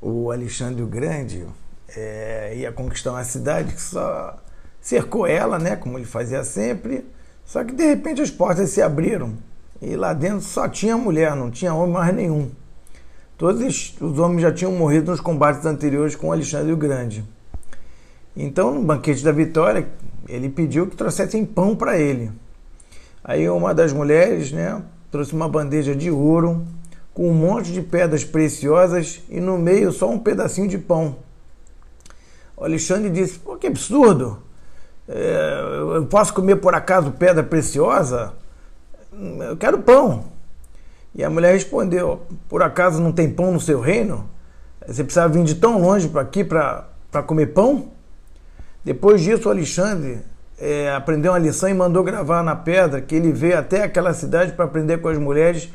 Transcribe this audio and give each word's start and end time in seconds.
o 0.00 0.30
Alexandre 0.30 0.82
o 0.82 0.86
Grande 0.86 1.46
é, 1.96 2.54
ia 2.56 2.72
conquistar 2.72 3.12
uma 3.12 3.24
cidade 3.24 3.74
que 3.74 3.80
só 3.80 4.36
cercou 4.80 5.26
ela, 5.26 5.58
né, 5.58 5.76
como 5.76 5.98
ele 5.98 6.06
fazia 6.06 6.42
sempre, 6.42 7.06
só 7.44 7.62
que 7.64 7.72
de 7.72 7.84
repente 7.84 8.22
as 8.22 8.30
portas 8.30 8.70
se 8.70 8.80
abriram 8.80 9.34
e 9.82 9.96
lá 9.96 10.12
dentro 10.12 10.40
só 10.40 10.68
tinha 10.68 10.96
mulher, 10.96 11.34
não 11.34 11.50
tinha 11.50 11.74
homem 11.74 11.92
mais 11.92 12.14
nenhum. 12.14 12.50
Todos 13.36 13.94
os 14.00 14.18
homens 14.18 14.42
já 14.42 14.52
tinham 14.52 14.72
morrido 14.72 15.10
nos 15.10 15.20
combates 15.20 15.64
anteriores 15.64 16.14
com 16.14 16.30
Alexandre 16.30 16.72
o 16.72 16.76
Grande. 16.76 17.24
Então, 18.36 18.74
no 18.74 18.82
banquete 18.82 19.24
da 19.24 19.32
vitória, 19.32 19.88
ele 20.28 20.48
pediu 20.48 20.86
que 20.86 20.94
trouxessem 20.94 21.44
pão 21.44 21.74
para 21.74 21.98
ele. 21.98 22.30
Aí 23.24 23.48
uma 23.48 23.74
das 23.74 23.92
mulheres, 23.92 24.52
né, 24.52 24.82
trouxe 25.10 25.32
uma 25.32 25.48
bandeja 25.48 25.94
de 25.94 26.10
ouro 26.10 26.64
com 27.20 27.28
um 27.28 27.34
monte 27.34 27.70
de 27.70 27.82
pedras 27.82 28.24
preciosas 28.24 29.20
e 29.28 29.42
no 29.42 29.58
meio 29.58 29.92
só 29.92 30.08
um 30.08 30.18
pedacinho 30.18 30.66
de 30.66 30.78
pão. 30.78 31.16
O 32.56 32.64
Alexandre 32.64 33.10
disse: 33.10 33.38
Pô, 33.38 33.56
que 33.56 33.66
absurdo! 33.66 34.38
É, 35.06 35.60
eu 35.96 36.06
posso 36.06 36.32
comer 36.32 36.56
por 36.56 36.74
acaso 36.74 37.10
pedra 37.10 37.42
preciosa? 37.42 38.32
Eu 39.12 39.54
quero 39.58 39.80
pão. 39.80 40.24
E 41.14 41.22
a 41.22 41.28
mulher 41.28 41.52
respondeu: 41.52 42.22
Por 42.48 42.62
acaso 42.62 43.02
não 43.02 43.12
tem 43.12 43.30
pão 43.30 43.52
no 43.52 43.60
seu 43.60 43.80
reino? 43.80 44.26
Você 44.88 45.04
precisava 45.04 45.30
vir 45.30 45.44
de 45.44 45.56
tão 45.56 45.78
longe 45.78 46.08
para 46.08 46.22
aqui 46.22 46.42
para 46.42 46.86
comer 47.26 47.48
pão? 47.48 47.90
Depois 48.82 49.20
disso, 49.20 49.46
o 49.46 49.52
Alexandre 49.52 50.20
é, 50.58 50.90
aprendeu 50.94 51.32
uma 51.32 51.38
lição 51.38 51.68
e 51.68 51.74
mandou 51.74 52.02
gravar 52.02 52.42
na 52.42 52.56
pedra 52.56 52.98
que 53.02 53.14
ele 53.14 53.30
veio 53.30 53.58
até 53.58 53.82
aquela 53.82 54.14
cidade 54.14 54.52
para 54.52 54.64
aprender 54.64 55.02
com 55.02 55.08
as 55.08 55.18
mulheres 55.18 55.70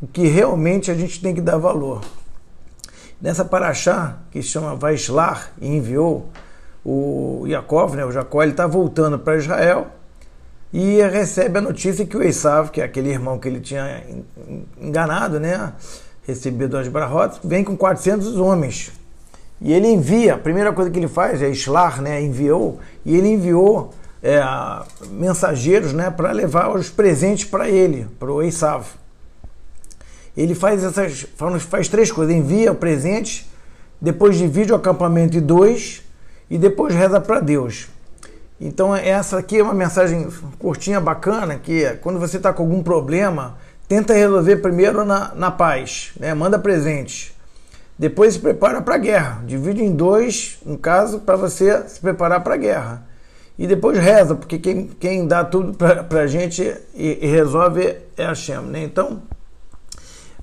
o 0.00 0.06
que 0.06 0.26
realmente 0.26 0.90
a 0.90 0.94
gente 0.94 1.20
tem 1.20 1.34
que 1.34 1.40
dar 1.40 1.58
valor. 1.58 2.02
Nessa 3.20 3.44
paraxá, 3.44 4.18
que 4.30 4.42
chama 4.42 4.74
Vaislar, 4.74 5.52
e 5.60 5.68
enviou 5.68 6.28
o 6.84 7.44
Yaakov, 7.46 7.96
né, 7.96 8.04
o 8.04 8.12
Jacó, 8.12 8.42
ele 8.42 8.52
está 8.52 8.66
voltando 8.66 9.18
para 9.18 9.36
Israel 9.36 9.86
e 10.72 11.00
recebe 11.02 11.58
a 11.58 11.62
notícia 11.62 12.04
que 12.04 12.16
o 12.16 12.22
Esav, 12.22 12.70
que 12.70 12.80
é 12.80 12.84
aquele 12.84 13.08
irmão 13.08 13.38
que 13.38 13.48
ele 13.48 13.60
tinha 13.60 14.02
enganado, 14.78 15.38
né, 15.38 15.72
recebido 16.26 16.76
as 16.76 16.88
barrotas, 16.88 17.38
vem 17.44 17.62
com 17.62 17.76
400 17.76 18.36
homens. 18.36 18.92
E 19.60 19.72
ele 19.72 19.88
envia, 19.88 20.34
a 20.34 20.38
primeira 20.38 20.72
coisa 20.72 20.90
que 20.90 20.98
ele 20.98 21.08
faz 21.08 21.40
é 21.40 21.48
Islar, 21.48 22.02
né, 22.02 22.20
enviou, 22.20 22.80
e 23.04 23.16
ele 23.16 23.28
enviou 23.28 23.94
é, 24.20 24.42
mensageiros 25.10 25.92
né, 25.92 26.10
para 26.10 26.32
levar 26.32 26.74
os 26.74 26.90
presentes 26.90 27.44
para 27.44 27.68
ele, 27.68 28.08
para 28.18 28.32
o 28.32 28.42
Esav. 28.42 28.84
Ele 30.36 30.54
faz 30.54 30.82
essas 30.82 31.26
faz 31.68 31.88
três 31.88 32.10
coisas: 32.10 32.34
envia 32.34 32.72
o 32.72 32.74
presente, 32.74 33.50
depois 34.00 34.36
divide 34.36 34.72
o 34.72 34.76
acampamento 34.76 35.36
em 35.36 35.40
dois 35.40 36.02
e 36.50 36.58
depois 36.58 36.94
reza 36.94 37.20
para 37.20 37.40
Deus. 37.40 37.88
Então 38.60 38.94
essa 38.94 39.38
aqui 39.38 39.58
é 39.58 39.62
uma 39.62 39.74
mensagem 39.74 40.28
curtinha, 40.58 41.00
bacana, 41.00 41.58
que 41.58 41.84
é, 41.84 41.94
quando 41.94 42.18
você 42.18 42.36
está 42.36 42.52
com 42.52 42.62
algum 42.62 42.82
problema, 42.82 43.58
tenta 43.88 44.14
resolver 44.14 44.56
primeiro 44.56 45.04
na, 45.04 45.34
na 45.34 45.50
paz, 45.50 46.12
né? 46.18 46.32
manda 46.34 46.58
presente. 46.58 47.34
Depois 47.98 48.34
se 48.34 48.40
prepara 48.40 48.82
para 48.82 48.96
a 48.96 48.98
guerra, 48.98 49.42
divide 49.46 49.82
em 49.82 49.92
dois, 49.92 50.58
no 50.64 50.76
caso, 50.76 51.20
para 51.20 51.36
você 51.36 51.86
se 51.88 52.00
preparar 52.00 52.42
para 52.42 52.54
a 52.54 52.56
guerra 52.56 53.14
e 53.58 53.66
depois 53.66 53.98
reza, 53.98 54.34
porque 54.34 54.58
quem, 54.58 54.88
quem 54.98 55.26
dá 55.26 55.44
tudo 55.44 55.74
para 55.74 56.20
a 56.20 56.26
gente 56.26 56.62
e, 56.94 57.18
e, 57.22 57.26
resolve 57.26 57.96
é 58.16 58.24
a 58.24 58.34
Shem. 58.34 58.60
Né? 58.62 58.82
Então, 58.82 59.22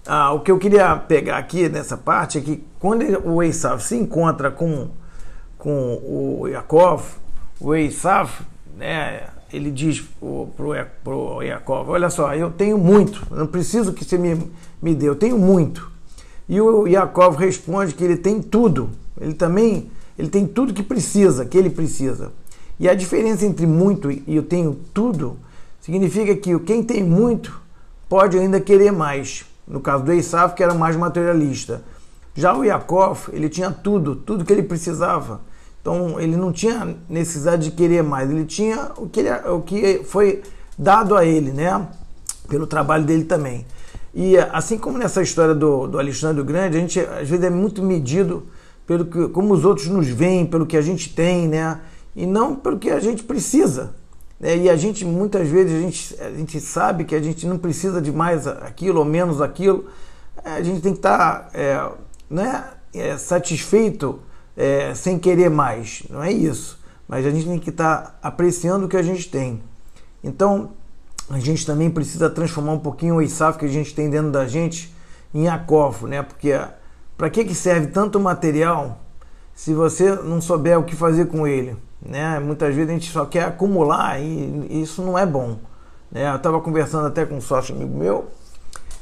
ah, 0.05 0.33
o 0.33 0.39
que 0.39 0.51
eu 0.51 0.57
queria 0.57 0.95
pegar 0.95 1.37
aqui 1.37 1.69
nessa 1.69 1.97
parte 1.97 2.37
é 2.37 2.41
que 2.41 2.63
quando 2.79 3.03
o 3.27 3.43
Esav 3.43 3.81
se 3.81 3.95
encontra 3.95 4.49
com, 4.49 4.89
com 5.57 6.01
o 6.03 6.47
Yaakov, 6.47 7.03
o 7.59 7.75
Esav, 7.75 8.29
né, 8.77 9.27
ele 9.53 9.69
diz 9.69 10.03
para 10.55 11.15
o 11.15 11.41
Yaakov, 11.43 11.89
olha 11.89 12.09
só, 12.09 12.33
eu 12.33 12.49
tenho 12.51 12.77
muito, 12.77 13.25
não 13.29 13.47
preciso 13.47 13.93
que 13.93 14.03
você 14.03 14.17
me, 14.17 14.51
me 14.81 14.95
dê, 14.95 15.07
eu 15.07 15.15
tenho 15.15 15.37
muito. 15.37 15.91
E 16.49 16.59
o 16.59 16.87
Yaakov 16.87 17.37
responde 17.37 17.93
que 17.93 18.03
ele 18.03 18.17
tem 18.17 18.41
tudo, 18.41 18.89
ele 19.19 19.33
também 19.33 19.89
ele 20.17 20.29
tem 20.29 20.45
tudo 20.45 20.73
que 20.73 20.83
precisa, 20.83 21.45
que 21.45 21.57
ele 21.57 21.69
precisa. 21.69 22.31
E 22.79 22.87
a 22.87 22.93
diferença 22.93 23.45
entre 23.45 23.65
muito 23.65 24.11
e 24.11 24.23
eu 24.27 24.43
tenho 24.43 24.77
tudo 24.93 25.37
significa 25.79 26.35
que 26.35 26.57
quem 26.59 26.83
tem 26.83 27.03
muito 27.03 27.59
pode 28.07 28.37
ainda 28.37 28.59
querer 28.59 28.91
mais. 28.91 29.45
No 29.71 29.79
caso 29.79 30.03
do 30.03 30.11
Esav, 30.11 30.53
que 30.53 30.61
era 30.61 30.73
mais 30.73 30.95
materialista. 30.95 31.81
Já 32.35 32.55
o 32.55 32.63
Yaakov, 32.63 33.29
ele 33.33 33.49
tinha 33.49 33.71
tudo, 33.71 34.15
tudo 34.15 34.45
que 34.45 34.53
ele 34.53 34.63
precisava. 34.63 35.41
Então 35.81 36.19
ele 36.19 36.35
não 36.35 36.51
tinha 36.51 36.95
necessidade 37.09 37.69
de 37.69 37.71
querer 37.71 38.03
mais, 38.03 38.29
ele 38.29 38.45
tinha 38.45 38.91
o 38.97 39.09
que, 39.09 39.21
ele, 39.21 39.31
o 39.49 39.61
que 39.61 40.03
foi 40.03 40.43
dado 40.77 41.15
a 41.15 41.25
ele, 41.25 41.51
né? 41.51 41.87
Pelo 42.47 42.67
trabalho 42.67 43.03
dele 43.03 43.23
também. 43.23 43.65
E 44.13 44.37
assim 44.37 44.77
como 44.77 44.97
nessa 44.97 45.21
história 45.21 45.55
do, 45.55 45.87
do 45.87 45.97
Alexandre 45.97 46.41
o 46.41 46.45
Grande, 46.45 46.77
a 46.77 46.79
gente 46.79 46.99
às 46.99 47.27
vezes 47.27 47.43
é 47.43 47.49
muito 47.49 47.81
medido 47.81 48.43
pelo 48.85 49.05
que, 49.05 49.29
como 49.29 49.53
os 49.53 49.65
outros 49.65 49.87
nos 49.87 50.07
veem, 50.07 50.45
pelo 50.45 50.65
que 50.65 50.77
a 50.77 50.81
gente 50.81 51.13
tem, 51.15 51.47
né? 51.47 51.79
e 52.15 52.25
não 52.25 52.55
pelo 52.55 52.77
que 52.77 52.89
a 52.89 52.99
gente 52.99 53.23
precisa. 53.23 53.93
Né? 54.41 54.57
E 54.57 54.69
a 54.69 54.75
gente, 54.75 55.05
muitas 55.05 55.47
vezes, 55.47 55.77
a 55.77 55.79
gente, 55.79 56.21
a 56.21 56.31
gente 56.31 56.59
sabe 56.59 57.05
que 57.05 57.13
a 57.13 57.21
gente 57.21 57.45
não 57.45 57.59
precisa 57.59 58.01
de 58.01 58.11
mais 58.11 58.47
aquilo 58.47 58.99
ou 58.99 59.05
menos 59.05 59.39
aquilo. 59.39 59.85
É, 60.43 60.53
a 60.53 60.63
gente 60.63 60.81
tem 60.81 60.93
que 60.93 60.97
estar 60.97 61.43
tá, 61.43 61.49
é, 61.53 61.89
né, 62.27 62.65
é, 62.91 63.15
satisfeito 63.17 64.19
é, 64.57 64.95
sem 64.95 65.19
querer 65.19 65.51
mais. 65.51 66.03
Não 66.09 66.23
é 66.23 66.31
isso. 66.31 66.79
Mas 67.07 67.25
a 67.25 67.29
gente 67.29 67.45
tem 67.45 67.59
que 67.59 67.69
estar 67.69 68.01
tá 68.01 68.15
apreciando 68.23 68.87
o 68.87 68.89
que 68.89 68.97
a 68.97 69.03
gente 69.03 69.29
tem. 69.29 69.61
Então, 70.23 70.71
a 71.29 71.39
gente 71.39 71.65
também 71.65 71.89
precisa 71.91 72.29
transformar 72.29 72.73
um 72.73 72.79
pouquinho 72.79 73.15
o 73.15 73.21
Isaf 73.21 73.59
que 73.59 73.65
a 73.65 73.69
gente 73.69 73.93
tem 73.93 74.09
dentro 74.09 74.31
da 74.31 74.47
gente 74.47 74.93
em 75.33 75.45
Yakov, 75.45 76.03
né? 76.03 76.23
Porque 76.23 76.59
para 77.17 77.29
que, 77.29 77.45
que 77.45 77.53
serve 77.53 77.87
tanto 77.87 78.19
material 78.19 78.99
se 79.53 79.73
você 79.73 80.15
não 80.15 80.41
souber 80.41 80.79
o 80.79 80.83
que 80.83 80.95
fazer 80.95 81.25
com 81.25 81.47
ele? 81.47 81.75
Né? 82.01 82.39
Muitas 82.39 82.73
vezes 82.73 82.89
a 82.89 82.93
gente 82.93 83.11
só 83.11 83.25
quer 83.25 83.45
acumular 83.45 84.19
e 84.19 84.81
isso 84.81 85.01
não 85.01 85.17
é 85.17 85.25
bom. 85.25 85.57
Né? 86.11 86.29
Eu 86.29 86.35
estava 86.35 86.59
conversando 86.59 87.07
até 87.07 87.25
com 87.25 87.35
um 87.35 87.41
sócio 87.41 87.75
amigo 87.75 87.97
meu 87.97 88.27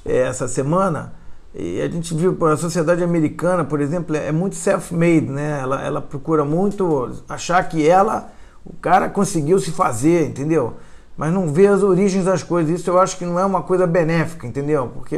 é, 0.06 0.18
essa 0.20 0.48
semana 0.48 1.14
e 1.54 1.82
a 1.82 1.90
gente 1.90 2.14
viu 2.14 2.38
a 2.46 2.56
sociedade 2.56 3.04
americana, 3.04 3.64
por 3.64 3.82
exemplo, 3.82 4.16
é 4.16 4.32
muito 4.32 4.56
self-made, 4.56 5.26
né? 5.26 5.60
Ela, 5.62 5.82
ela 5.82 6.02
procura 6.02 6.46
muito 6.46 7.12
achar 7.28 7.68
que 7.68 7.88
ela, 7.88 8.31
o 8.64 8.74
cara 8.74 9.10
conseguiu 9.10 9.58
se 9.60 9.72
fazer, 9.72 10.28
entendeu? 10.28 10.76
Mas 11.18 11.34
não 11.34 11.52
vê 11.52 11.66
as 11.68 11.81
origens 11.81 12.26
das 12.26 12.44
coisas. 12.44 12.80
Isso 12.80 12.90
eu 12.90 13.00
acho 13.00 13.18
que 13.18 13.26
não 13.26 13.40
é 13.40 13.46
uma 13.46 13.64
coisa 13.64 13.88
benéfica, 13.88 14.46
entendeu? 14.46 14.92
Porque 14.94 15.18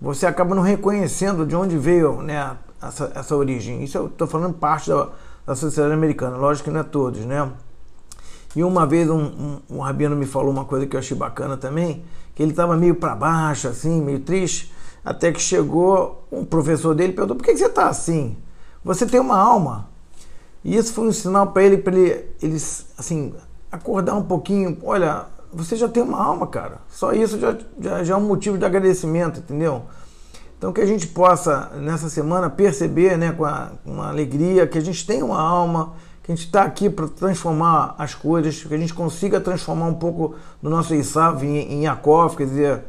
você 0.00 0.26
acaba 0.26 0.52
não 0.54 0.62
reconhecendo 0.62 1.46
de 1.46 1.54
onde 1.54 1.78
veio 1.78 2.20
né, 2.22 2.56
essa, 2.82 3.12
essa 3.14 3.36
origem. 3.36 3.82
Isso 3.84 3.96
eu 3.96 4.06
estou 4.06 4.26
falando 4.26 4.54
parte 4.54 4.90
da, 4.90 5.08
da 5.46 5.54
sociedade 5.54 5.94
americana. 5.94 6.36
Lógico 6.36 6.64
que 6.64 6.70
não 6.70 6.80
é 6.80 6.84
todos, 6.84 7.24
né? 7.24 7.50
E 8.54 8.62
uma 8.62 8.86
vez 8.86 9.08
um, 9.08 9.22
um, 9.22 9.60
um 9.70 9.80
rabino 9.80 10.14
me 10.14 10.26
falou 10.26 10.50
uma 10.50 10.64
coisa 10.64 10.86
que 10.86 10.94
eu 10.94 11.00
achei 11.00 11.16
bacana 11.16 11.56
também, 11.56 12.04
que 12.34 12.42
ele 12.42 12.50
estava 12.50 12.76
meio 12.76 12.94
para 12.94 13.14
baixo, 13.14 13.68
assim, 13.68 14.02
meio 14.02 14.20
triste, 14.20 14.72
até 15.04 15.32
que 15.32 15.40
chegou 15.40 16.26
um 16.30 16.44
professor 16.44 16.94
dele 16.94 17.12
e 17.12 17.14
perguntou: 17.14 17.36
por 17.36 17.44
que, 17.44 17.52
que 17.52 17.58
você 17.58 17.66
está 17.66 17.88
assim? 17.88 18.36
Você 18.84 19.06
tem 19.06 19.20
uma 19.20 19.38
alma. 19.38 19.88
E 20.64 20.76
isso 20.76 20.92
foi 20.92 21.08
um 21.08 21.12
sinal 21.12 21.48
para 21.48 21.62
ele, 21.62 21.78
para 21.78 21.96
ele, 21.96 22.28
ele, 22.40 22.56
assim, 22.56 23.34
acordar 23.70 24.14
um 24.14 24.22
pouquinho. 24.22 24.78
Olha, 24.84 25.26
você 25.52 25.74
já 25.74 25.88
tem 25.88 26.02
uma 26.02 26.22
alma, 26.22 26.46
cara. 26.46 26.78
Só 26.88 27.12
isso 27.12 27.38
já, 27.38 27.56
já, 27.80 28.04
já 28.04 28.14
é 28.14 28.16
um 28.16 28.26
motivo 28.26 28.58
de 28.58 28.64
agradecimento, 28.64 29.40
entendeu? 29.40 29.82
Então 30.62 30.72
que 30.72 30.80
a 30.80 30.86
gente 30.86 31.08
possa 31.08 31.72
nessa 31.74 32.08
semana 32.08 32.48
perceber, 32.48 33.18
né, 33.18 33.32
com, 33.32 33.44
a, 33.44 33.72
uma 33.84 34.10
alegria, 34.10 34.64
que 34.64 34.78
a 34.78 34.80
gente 34.80 35.04
tem 35.04 35.20
uma 35.20 35.40
alma, 35.40 35.94
que 36.22 36.30
a 36.30 36.34
gente 36.36 36.46
está 36.46 36.62
aqui 36.62 36.88
para 36.88 37.08
transformar 37.08 37.96
as 37.98 38.14
coisas, 38.14 38.62
que 38.62 38.72
a 38.72 38.78
gente 38.78 38.94
consiga 38.94 39.40
transformar 39.40 39.86
um 39.86 39.94
pouco 39.94 40.36
do 40.62 40.70
nosso 40.70 40.94
Isav 40.94 41.42
em, 41.44 41.56
em 41.72 41.82
Yakov, 41.86 42.36
quer 42.36 42.46
dizer, 42.46 42.80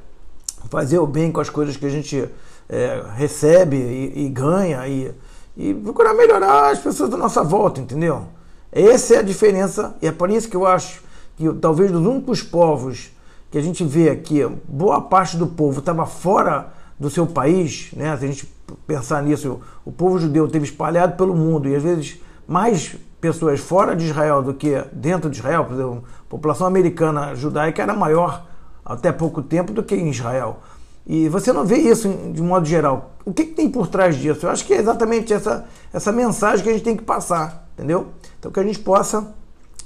fazer 0.70 1.00
o 1.00 1.08
bem 1.08 1.32
com 1.32 1.42
as 1.42 1.50
coisas 1.50 1.76
que 1.76 1.88
a 1.88 1.90
gente 1.90 2.30
é, 2.70 3.04
recebe 3.16 3.78
e, 3.78 4.26
e 4.28 4.30
ganha 4.30 4.88
e, 4.88 5.12
e, 5.58 5.74
procurar 5.74 6.14
melhorar 6.14 6.70
as 6.70 6.78
pessoas 6.78 7.10
da 7.10 7.18
nossa 7.18 7.44
volta, 7.44 7.82
entendeu? 7.82 8.28
Essa 8.72 9.16
é 9.16 9.18
a 9.18 9.24
diferença 9.24 9.96
e 10.00 10.06
é 10.06 10.12
por 10.12 10.30
isso 10.30 10.48
que 10.48 10.56
eu 10.56 10.68
acho 10.68 11.02
que 11.36 11.52
talvez 11.54 11.92
dos 11.92 12.06
únicos 12.06 12.44
povos 12.44 13.10
que 13.50 13.58
a 13.58 13.62
gente 13.62 13.84
vê 13.84 14.12
aqui, 14.12 14.46
boa 14.68 15.02
parte 15.02 15.38
do 15.38 15.48
povo 15.48 15.80
estava 15.80 16.06
fora 16.06 16.83
do 17.04 17.10
seu 17.10 17.28
país, 17.28 17.90
né? 17.98 18.16
se 18.16 18.24
a 18.24 18.28
gente 18.30 18.48
pensar 18.88 19.22
nisso, 19.22 19.60
o 19.84 19.92
povo 19.92 20.18
judeu 20.18 20.48
teve 20.48 20.64
espalhado 20.64 21.18
pelo 21.18 21.36
mundo 21.36 21.68
e 21.68 21.76
às 21.76 21.84
vezes 21.84 22.22
mais 22.48 22.96
pessoas 23.20 23.60
fora 23.60 23.94
de 23.94 24.06
Israel 24.06 24.42
do 24.42 24.54
que 24.54 24.82
dentro 24.94 25.30
de 25.30 25.40
Israel, 25.40 25.66
por 25.66 25.74
exemplo, 25.74 26.04
a 26.22 26.30
população 26.30 26.66
americana 26.66 27.36
judaica 27.36 27.84
era 27.84 27.94
maior 27.94 28.46
até 28.86 29.12
pouco 29.12 29.42
tempo 29.42 29.74
do 29.74 29.84
que 29.84 29.94
em 29.94 30.10
Israel. 30.10 30.62
E 31.06 31.28
você 31.28 31.52
não 31.52 31.66
vê 31.66 31.76
isso 31.76 32.08
de 32.08 32.42
modo 32.42 32.66
geral. 32.66 33.12
O 33.26 33.34
que, 33.34 33.48
que, 33.48 33.54
tem 33.54 33.70
por 33.70 33.88
trás 33.88 34.16
disso? 34.16 34.46
Eu 34.46 34.50
acho 34.50 34.66
que 34.66 34.74
é 34.74 34.78
exatamente 34.78 35.34
essa, 35.34 35.66
essa 35.92 36.10
mensagem 36.10 36.64
que 36.64 36.70
a 36.70 36.74
gente 36.74 36.86
tem 36.86 36.96
que 36.96 37.04
passar, 37.04 37.68
entendeu? 37.74 38.08
Então 38.40 38.50
que 38.50 38.62
a 38.62 38.64
gente 38.64 38.80
possa 38.80 39.28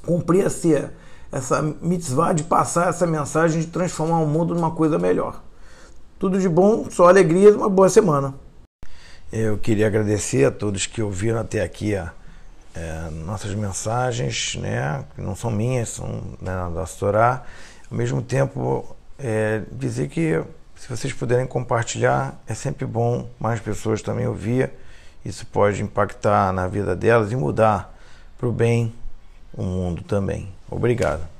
cumprir 0.05 0.45
essa, 0.45 0.93
essa 1.31 1.63
mitzvah 1.81 2.31
de 2.31 2.43
passar 2.43 2.89
essa 2.89 3.07
mensagem 3.07 3.59
de 3.59 3.67
transformar 3.67 4.19
o 4.19 4.27
mundo 4.27 4.53
numa 4.53 4.69
coisa 4.69 4.99
melhor. 4.99 5.46
Tudo 6.19 6.39
de 6.39 6.49
bom, 6.49 6.89
só 6.89 7.07
alegria 7.07 7.49
e 7.49 7.53
uma 7.53 7.69
boa 7.69 7.89
semana. 7.89 8.33
Eu 9.31 9.57
queria 9.57 9.85
agradecer 9.85 10.45
a 10.45 10.51
todos 10.51 10.87
que 10.87 11.01
ouviram 11.01 11.39
até 11.39 11.61
aqui 11.61 11.95
a, 11.95 12.11
é, 12.73 13.09
nossas 13.11 13.53
mensagens, 13.53 14.55
né, 14.55 15.03
que 15.13 15.21
não 15.21 15.35
são 15.35 15.51
minhas, 15.51 15.89
são 15.89 16.23
né, 16.41 16.53
da 16.73 16.81
Astorá. 16.81 17.43
Ao 17.91 17.95
mesmo 17.95 18.21
tempo, 18.21 18.95
é, 19.19 19.61
dizer 19.71 20.09
que 20.09 20.41
se 20.75 20.89
vocês 20.89 21.13
puderem 21.13 21.45
compartilhar, 21.45 22.39
é 22.47 22.53
sempre 22.55 22.85
bom 22.85 23.29
mais 23.39 23.59
pessoas 23.59 24.01
também 24.01 24.27
ouvir. 24.27 24.71
Isso 25.23 25.45
pode 25.45 25.83
impactar 25.83 26.51
na 26.51 26.67
vida 26.67 26.95
delas 26.95 27.31
e 27.31 27.35
mudar 27.35 27.95
para 28.37 28.47
o 28.47 28.51
bem 28.51 28.93
o 29.53 29.61
mundo 29.61 30.03
também. 30.03 30.51
Obrigado. 30.69 31.36